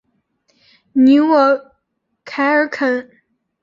[0.93, 1.71] 尼沃
[2.25, 3.07] 凯尔肯。